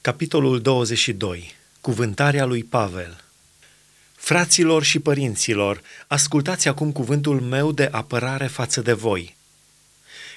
[0.00, 1.54] Capitolul 22.
[1.80, 3.24] Cuvântarea lui Pavel.
[4.14, 9.36] Fraților și părinților, ascultați acum cuvântul meu de apărare față de voi.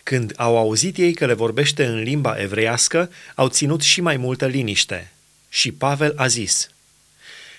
[0.03, 4.45] Când au auzit ei că le vorbește în limba evreiască, au ținut și mai multă
[4.47, 5.11] liniște.
[5.49, 6.69] Și Pavel a zis,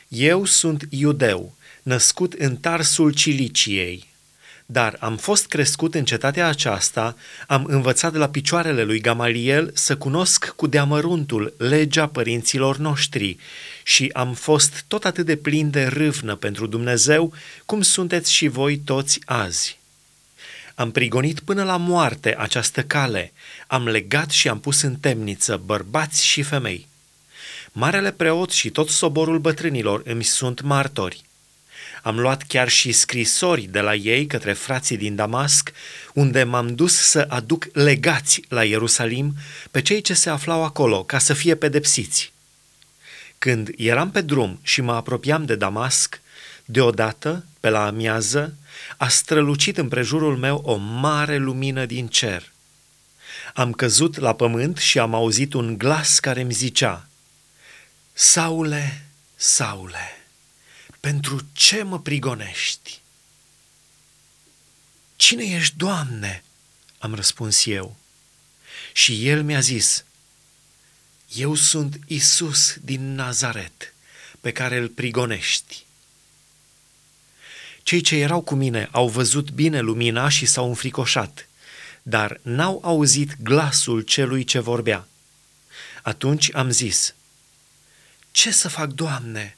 [0.08, 4.11] Eu sunt iudeu, născut în Tarsul Ciliciei,
[4.66, 7.16] dar am fost crescut în cetatea aceasta,
[7.46, 13.36] am învățat de la picioarele lui Gamaliel să cunosc cu deamăruntul legea părinților noștri
[13.82, 17.32] și am fost tot atât de plin de râvnă pentru Dumnezeu,
[17.66, 19.80] cum sunteți și voi toți azi.
[20.74, 23.32] Am prigonit până la moarte această cale,
[23.66, 26.88] am legat și am pus în temniță bărbați și femei.
[27.72, 31.24] Marele preot și tot soborul bătrânilor îmi sunt martori.
[32.02, 35.72] Am luat chiar și scrisori de la ei către frații din Damasc,
[36.14, 39.34] unde m-am dus să aduc legați la Ierusalim
[39.70, 42.32] pe cei ce se aflau acolo, ca să fie pedepsiți.
[43.38, 46.20] Când eram pe drum și mă apropiam de Damasc,
[46.64, 48.54] deodată, pe la amiază,
[48.96, 52.52] a strălucit împrejurul meu o mare lumină din cer.
[53.54, 57.06] Am căzut la pământ și am auzit un glas care îmi zicea,
[58.12, 60.21] Saule, Saule,
[61.02, 63.00] pentru ce mă prigonești?
[65.16, 66.44] Cine ești, Doamne?
[66.98, 67.96] Am răspuns eu.
[68.92, 70.04] Și el mi-a zis,
[71.34, 73.94] Eu sunt Isus din Nazaret,
[74.40, 75.84] pe care îl prigonești.
[77.82, 81.48] Cei ce erau cu mine au văzut bine lumina și s-au înfricoșat,
[82.02, 85.08] dar n-au auzit glasul celui ce vorbea.
[86.02, 87.14] Atunci am zis,
[88.30, 89.56] Ce să fac, Doamne?"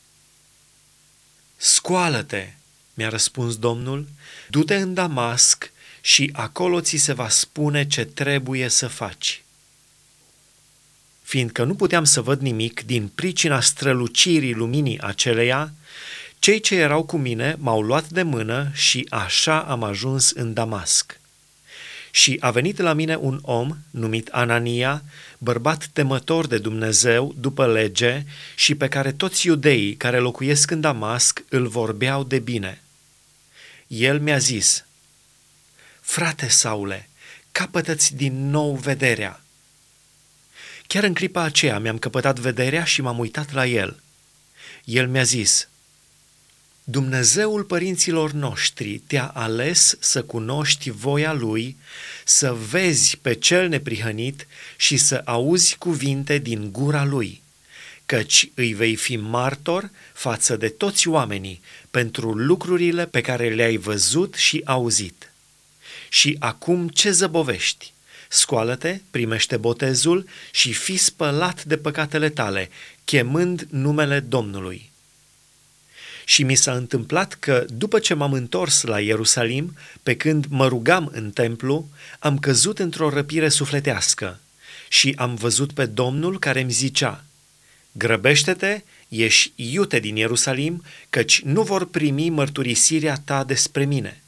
[1.65, 2.53] Scoală-te,
[2.95, 4.09] mi-a răspuns Domnul,
[4.49, 9.43] du-te în Damasc și acolo ți se va spune ce trebuie să faci.
[11.23, 15.73] Fiindcă nu puteam să văd nimic din pricina strălucirii luminii aceleia,
[16.39, 21.21] cei ce erau cu mine m-au luat de mână și așa am ajuns în Damasc.
[22.15, 25.03] Și a venit la mine un om numit Anania,
[25.39, 31.45] bărbat temător de Dumnezeu după lege și pe care toți iudeii care locuiesc în Damasc
[31.49, 32.83] îl vorbeau de bine.
[33.87, 34.85] El mi-a zis,
[36.01, 37.09] Frate Saule,
[37.53, 39.41] capătă-ți din nou vederea.
[40.87, 44.01] Chiar în clipa aceea mi-am căpătat vederea și m-am uitat la el.
[44.85, 45.69] El mi-a zis,
[46.87, 51.77] Dumnezeul părinților noștri te-a ales să cunoști voia Lui,
[52.25, 54.47] să vezi pe cel neprihănit
[54.77, 57.43] și să auzi cuvinte din gura Lui,
[58.07, 64.35] căci îi vei fi martor față de toți oamenii pentru lucrurile pe care le-ai văzut
[64.35, 65.33] și auzit.
[66.09, 67.93] Și acum ce zăbovești?
[68.29, 72.71] Scoală-te, primește botezul și fi spălat de păcatele tale,
[73.05, 74.93] chemând numele Domnului
[76.25, 81.11] și mi s-a întâmplat că, după ce m-am întors la Ierusalim, pe când mă rugam
[81.13, 84.41] în templu, am căzut într-o răpire sufletească
[84.89, 87.25] și am văzut pe Domnul care îmi zicea,
[87.93, 94.23] Grăbește-te, ieși iute din Ierusalim, căci nu vor primi mărturisirea ta despre mine.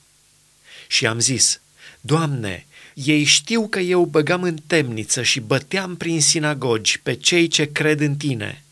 [0.87, 1.61] Și am zis,
[2.01, 7.73] Doamne, ei știu că eu băgam în temniță și băteam prin sinagogi pe cei ce
[7.73, 8.61] cred în tine–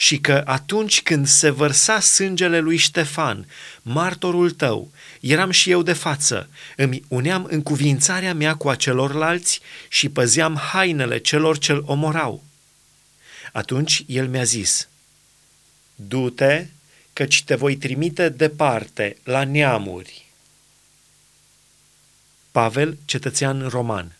[0.00, 3.46] și că atunci când se vărsa sângele lui Ștefan,
[3.82, 9.60] martorul tău, eram și eu de față, îmi uneam în cuvințarea mea cu a celorlalți
[9.88, 12.44] și păzeam hainele celor ce-l omorau.
[13.52, 14.88] Atunci el mi-a zis,
[15.94, 16.66] Du-te,
[17.12, 20.26] căci te voi trimite departe, la neamuri.
[22.50, 24.16] Pavel, cetățean roman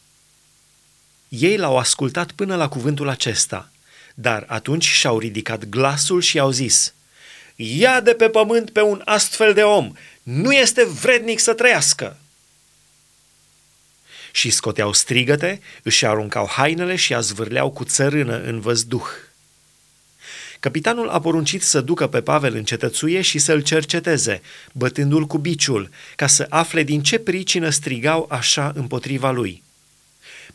[1.28, 3.70] Ei l-au ascultat până la cuvântul acesta–
[4.20, 6.94] dar atunci și-au ridicat glasul și au zis,
[7.56, 9.92] Ia de pe pământ pe un astfel de om,
[10.22, 12.16] nu este vrednic să trăiască!
[14.32, 19.08] Și scoteau strigăte, își aruncau hainele și a zvârleau cu țărână în văzduh.
[20.60, 24.42] Capitanul a poruncit să ducă pe Pavel în cetățuie și să-l cerceteze,
[24.72, 29.62] bătându-l cu biciul, ca să afle din ce pricină strigau așa împotriva lui–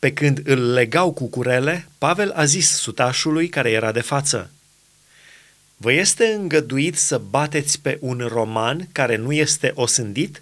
[0.04, 4.52] pe când îl legau cu curele, Pavel a zis sutașului care era de față,
[5.78, 10.42] Vă este îngăduit să bateți pe un roman care nu este osândit?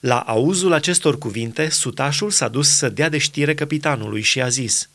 [0.00, 4.88] La auzul acestor cuvinte, sutașul s-a dus să dea de știre capitanului și a zis,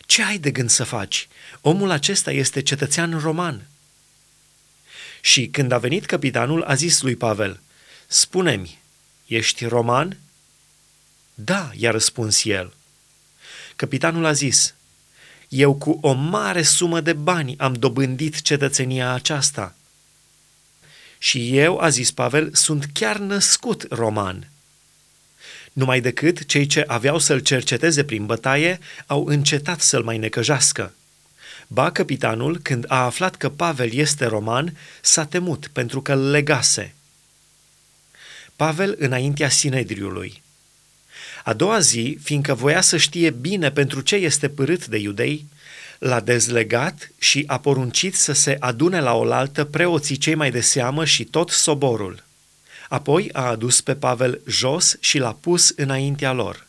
[0.00, 1.28] Ce ai de gând să faci?
[1.60, 3.66] Omul acesta este cetățean roman.
[5.20, 7.60] Și când a venit capitanul, a zis lui Pavel,
[8.06, 8.78] Spune-mi,
[9.26, 10.18] ești roman?
[11.34, 12.72] Da, i-a răspuns el.
[13.76, 14.74] Capitanul a zis,
[15.48, 19.74] eu cu o mare sumă de bani am dobândit cetățenia aceasta.
[21.18, 24.48] Și eu, a zis Pavel, sunt chiar născut roman.
[25.72, 30.94] Numai decât cei ce aveau să-l cerceteze prin bătaie au încetat să-l mai necăjească.
[31.66, 36.94] Ba, capitanul, când a aflat că Pavel este roman, s-a temut pentru că îl legase.
[38.56, 40.42] Pavel înaintea Sinedriului.
[41.44, 45.46] A doua zi, fiindcă voia să știe bine pentru ce este părât de iudei,
[45.98, 51.04] l-a dezlegat și a poruncit să se adune la oaltă preoții cei mai de seamă
[51.04, 52.22] și tot soborul.
[52.88, 56.66] Apoi a adus pe Pavel jos și l-a pus înaintea lor.